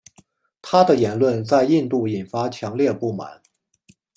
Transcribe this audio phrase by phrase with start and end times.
[0.63, 3.39] 他的言论在印度引发强烈不满。